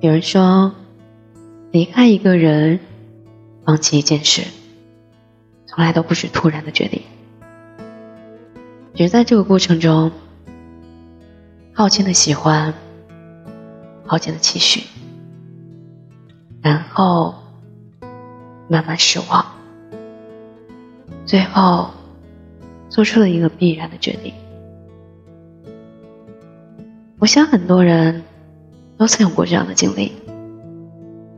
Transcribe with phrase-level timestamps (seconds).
[0.00, 0.72] 有人说，
[1.72, 2.80] 离开一个人，
[3.66, 4.42] 放弃一件事，
[5.66, 7.02] 从来都不是突然的决定，
[8.94, 10.10] 只是在这个过程中，
[11.74, 12.72] 耗尽的喜欢，
[14.06, 14.84] 耗尽的期许，
[16.62, 17.34] 然后
[18.68, 19.44] 慢慢失望，
[21.26, 21.90] 最后
[22.88, 24.32] 做出了一个必然的决定。
[27.18, 28.24] 我想很多人。
[29.00, 30.12] 都曾有过这样的经历，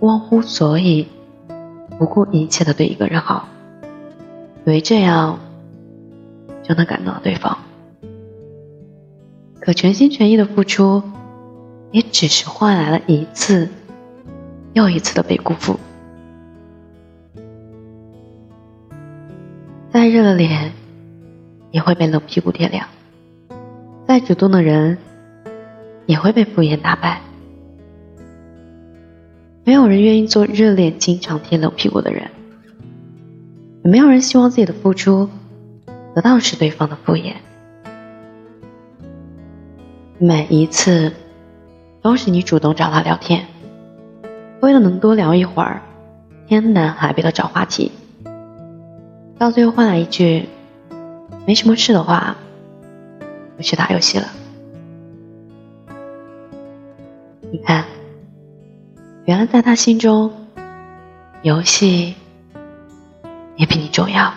[0.00, 1.06] 忘乎所以，
[2.00, 3.48] 不顾一切的对一个人好，
[4.64, 5.38] 以为这样
[6.64, 7.56] 就能感动到对方。
[9.60, 11.00] 可全心全意的付出，
[11.92, 13.68] 也只是换来了一次
[14.72, 15.78] 又一次的被辜负。
[19.92, 20.72] 再热的脸，
[21.70, 22.84] 也会被冷屁股贴凉；
[24.08, 24.98] 再主动的人，
[26.06, 27.20] 也会被敷衍打败。
[29.66, 32.30] 没有人愿意做热脸经常贴冷屁股的人，
[33.82, 35.30] 也没有人希望自己的付出
[36.14, 37.32] 得到是对方的敷衍。
[40.18, 41.10] 每一次
[42.02, 43.46] 都是你主动找他聊天，
[44.60, 45.80] 为了能多聊一会儿，
[46.46, 47.90] 天南海北的找话题，
[49.38, 50.46] 到最后换来一句
[51.46, 52.36] “没什么事的话，
[53.56, 54.26] 我去打游戏了”。
[57.50, 57.82] 你看。
[59.26, 60.30] 原来在他心中，
[61.40, 62.14] 游戏
[63.56, 64.34] 也比你重要。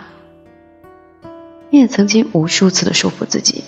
[1.68, 3.62] 你也曾经无数次的说服自己，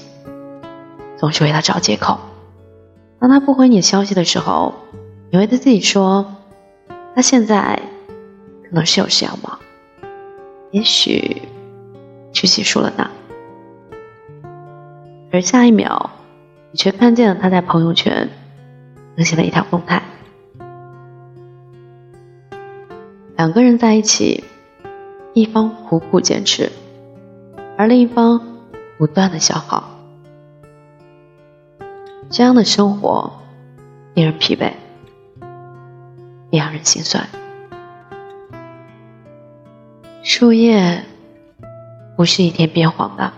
[1.18, 2.18] 总是为他找借口。
[3.18, 4.74] 当他不回你消息的时候，
[5.30, 6.36] 你会对自己说
[7.14, 7.78] ：“他现在
[8.62, 9.58] 可能是有事要忙，
[10.70, 11.42] 也许
[12.32, 13.10] 去洗漱了呢。”
[15.30, 16.10] 而下一秒，
[16.70, 18.30] 你却看见了他在朋友圈
[19.16, 20.02] 更新了一条动态。
[23.40, 24.44] 两个人在一起，
[25.32, 26.70] 一方苦苦坚持，
[27.78, 28.38] 而另一方
[28.98, 29.82] 不断的消耗，
[32.28, 33.32] 这样的生活
[34.12, 34.74] 令人疲惫，
[36.50, 37.26] 也让人心酸。
[40.22, 41.02] 树叶
[42.18, 43.32] 不是一天变黄的，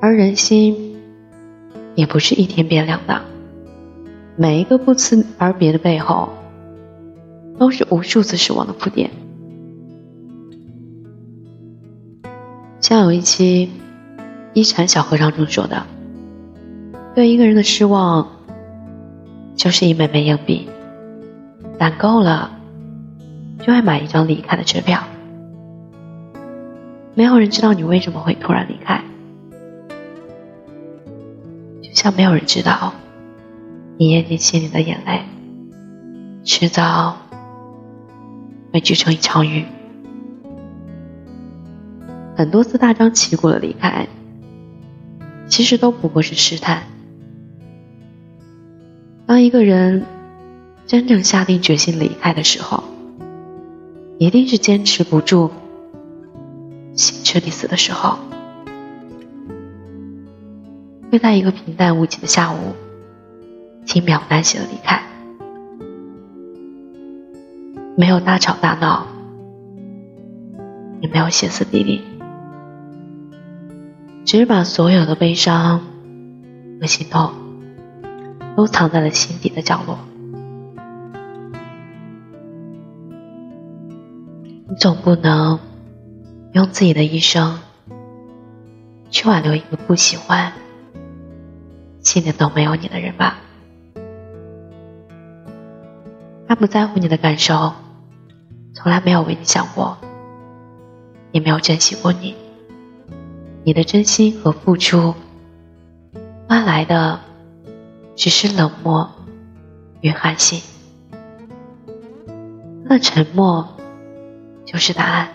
[0.00, 0.96] 而人心
[1.96, 3.20] 也不是一天变凉的。
[4.36, 6.28] 每一个不辞而别的背后。
[7.58, 9.10] 都是无数次失望的铺垫。
[12.80, 13.68] 像有一期
[14.54, 15.84] 《一禅小和尚》中说的
[17.14, 18.28] ：“对一个人的失望，
[19.56, 20.68] 就是一枚枚硬币，
[21.78, 22.52] 攒够了，
[23.58, 25.02] 就会买一张离开的车票。
[27.14, 29.02] 没有人知道你为什么会突然离开，
[31.82, 32.92] 就像没有人知道
[33.98, 35.22] 你咽进心里的眼泪，
[36.44, 37.16] 迟早。”
[38.72, 39.64] 会聚成一场雨。
[42.36, 44.06] 很多次大张旗鼓的离开，
[45.48, 46.84] 其实都不过是试探。
[49.26, 50.04] 当一个人
[50.86, 52.84] 真正下定决心离开的时候，
[54.18, 55.50] 一定是坚持不住，
[56.94, 58.18] 心彻底死的时候，
[61.10, 62.74] 会在一个平淡无奇的下午，
[63.84, 65.02] 轻描淡写的离开。
[67.98, 69.08] 没有大吵大闹，
[71.00, 72.00] 也没有歇斯底里，
[74.24, 75.80] 只是把所有的悲伤
[76.80, 77.32] 和心痛
[78.56, 79.98] 都藏在了心底的角落。
[84.68, 85.58] 你总不能
[86.52, 87.58] 用自己的一生
[89.10, 90.52] 去挽留一个不喜欢、
[91.98, 93.38] 心里都没有你的人吧？
[96.46, 97.72] 他不在乎你的感受。
[98.80, 99.98] 从来没有为你想过，
[101.32, 102.36] 也没有珍惜过你。
[103.64, 105.16] 你的真心和付出，
[106.48, 107.18] 换来的
[108.14, 109.10] 只是冷漠
[110.00, 110.62] 与寒心。
[112.84, 113.68] 那沉默
[114.64, 115.28] 就是答案，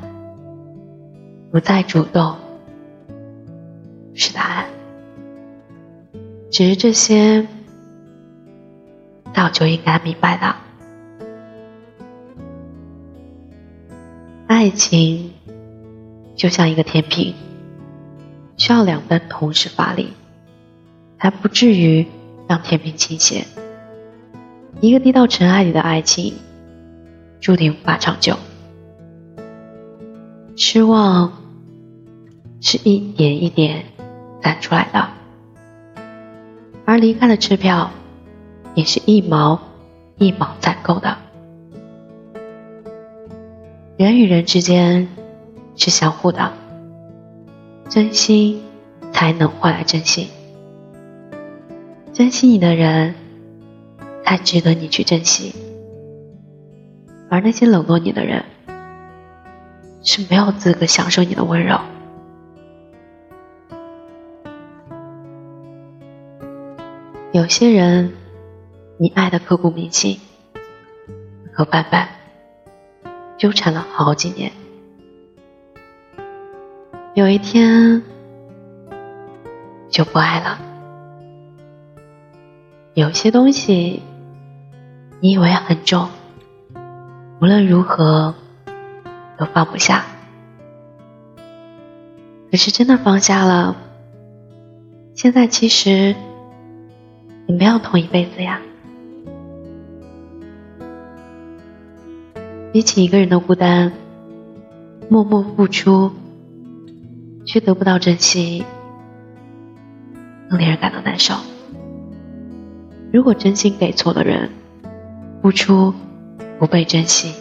[1.52, 2.38] 不再主动
[4.14, 4.66] 是答案。
[6.50, 7.46] 只是这些，
[9.34, 10.56] 早就应该明白了。
[14.64, 15.34] 爱情
[16.38, 17.36] 就像一个天平，
[18.56, 20.14] 需要两端同时发力，
[21.20, 22.08] 才不至于
[22.48, 23.46] 让天平倾斜。
[24.80, 26.36] 一个低到尘埃里的爱情，
[27.42, 28.38] 注定无法长久。
[30.56, 31.34] 失望
[32.62, 33.84] 是一点一点
[34.42, 35.10] 攒出来的，
[36.86, 37.92] 而离开的支票
[38.76, 39.60] 也是一毛
[40.20, 41.18] 一毛攒够的。
[43.96, 45.08] 人与人之间
[45.76, 46.52] 是相互的，
[47.90, 48.60] 真心
[49.12, 50.28] 才能换来真心。
[52.12, 53.14] 珍惜你的人，
[54.26, 55.54] 才值得你去珍惜。
[57.30, 58.44] 而那些冷落你的人，
[60.02, 61.80] 是没有资格享受你的温柔。
[67.32, 68.12] 有些人，
[68.98, 70.20] 你爱的刻骨铭心，
[71.52, 72.08] 磕磕绊绊。
[73.44, 74.54] 纠缠了好几年，
[77.14, 78.02] 有一天
[79.90, 80.58] 就不爱了。
[82.94, 84.02] 有些东西
[85.20, 86.08] 你以为很重，
[87.42, 88.34] 无论如何
[89.38, 90.06] 都放不下，
[92.50, 93.76] 可是真的放下了，
[95.16, 96.16] 现在其实
[97.46, 98.62] 你没有痛一辈子呀。
[102.74, 103.94] 比起一个人的孤单，
[105.08, 106.12] 默默付出
[107.46, 108.66] 却得不到珍惜，
[110.50, 111.36] 更令人感到难受。
[113.12, 114.50] 如果真心给错了人，
[115.44, 115.94] 付出
[116.58, 117.36] 不被珍惜，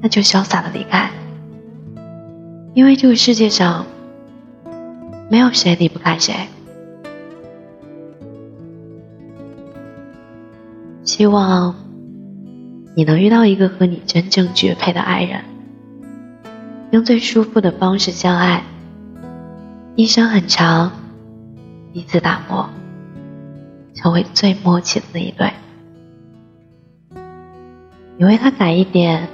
[0.00, 1.10] 那就潇洒的离开，
[2.72, 3.84] 因为这个世界上
[5.28, 6.34] 没有谁离不开谁。
[11.04, 11.81] 希望。
[12.94, 15.42] 你能遇到一个和你真正绝配的爱人，
[16.90, 18.62] 用最舒服的方式相爱，
[19.94, 20.92] 一生很长，
[21.92, 22.68] 彼此打磨，
[23.94, 25.50] 成为最默契的那一对。
[28.18, 29.26] 你为他改一点，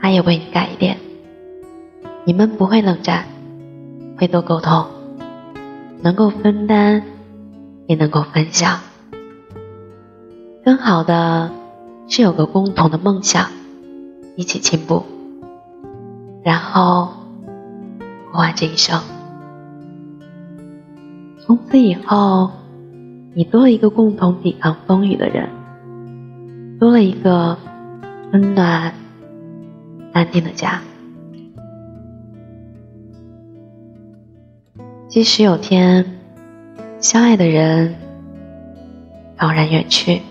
[0.00, 0.98] 他也为你改一点，
[2.24, 3.26] 你们不会冷战，
[4.18, 4.84] 会多沟通，
[6.02, 7.00] 能够分担，
[7.86, 8.80] 也能够分享，
[10.64, 11.48] 更好的。
[12.08, 13.50] 是有个共同的梦想，
[14.36, 15.04] 一起进步，
[16.42, 17.08] 然后
[18.30, 19.00] 过完这一生。
[21.40, 22.50] 从此以后，
[23.34, 25.48] 你多了一个共同抵抗风雨的人，
[26.78, 27.58] 多了一个
[28.32, 28.94] 温暖、
[30.12, 30.80] 安定的家。
[35.08, 36.18] 即使有天
[37.00, 37.94] 相爱的人
[39.38, 40.22] 悄然远去。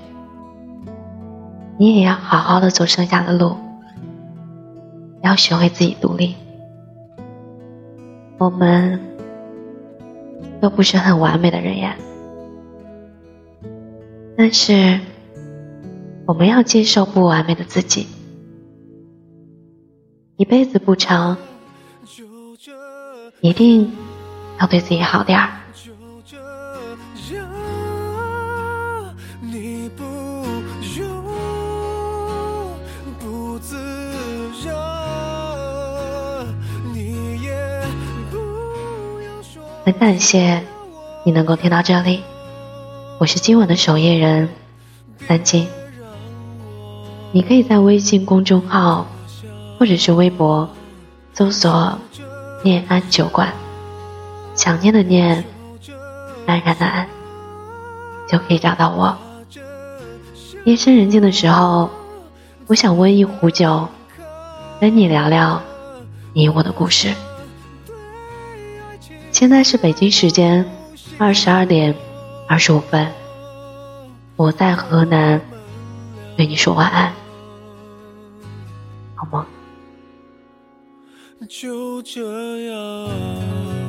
[1.78, 3.56] 你也要好好的走剩下的路，
[5.22, 6.36] 要学会自己独立。
[8.38, 9.00] 我们
[10.62, 11.96] 都不是很完美的人呀，
[14.38, 15.00] 但是
[16.26, 18.08] 我们要接受不完美的自己。
[20.38, 21.38] 一辈子不长，
[23.42, 23.92] 一定
[24.60, 25.50] 要对自己好点儿。
[39.86, 40.64] 很感谢
[41.24, 42.24] 你能够听到这里，
[43.20, 44.50] 我是今晚的守夜人
[45.28, 45.68] 三金。
[47.32, 49.06] 你可以在微信公众号
[49.78, 50.68] 或者是微博
[51.36, 52.00] 搜索
[52.66, 53.54] “念安酒馆”，
[54.58, 55.46] 想念的念，
[56.48, 57.08] 安然的安，
[58.28, 59.16] 就可以找到我。
[60.64, 61.92] 夜深人静的时候，
[62.66, 63.88] 我想温一壶酒，
[64.82, 65.62] 跟你聊聊
[66.34, 67.14] 你我的故事。
[69.36, 70.66] 现在是北京时间
[71.18, 71.94] 二十二点
[72.48, 73.12] 二十五分，
[74.38, 75.42] 我在河南，
[76.38, 77.12] 对你说晚安，
[79.14, 79.46] 好吗？
[81.50, 83.85] 就这样。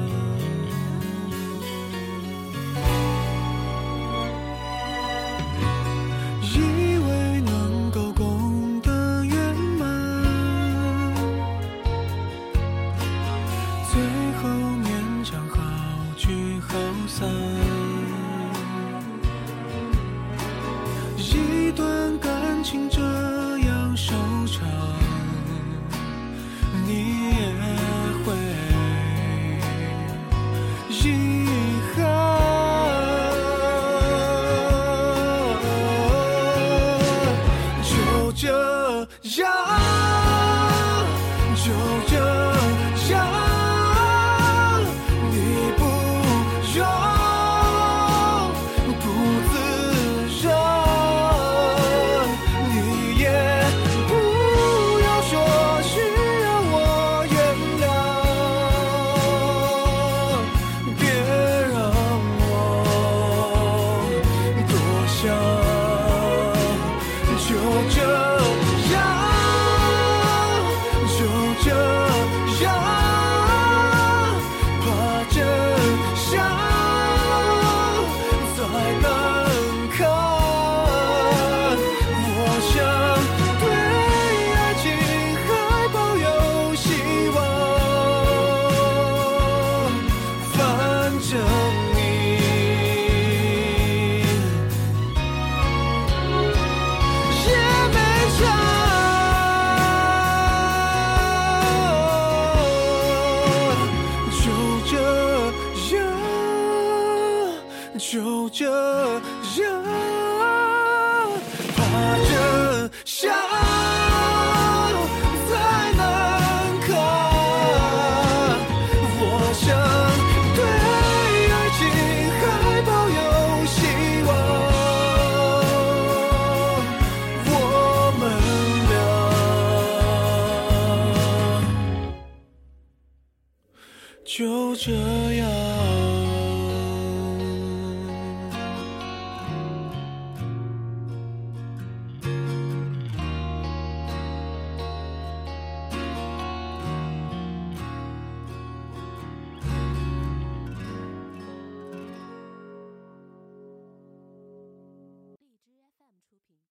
[26.86, 26.92] 你
[27.30, 27.52] 也
[28.24, 28.56] 会。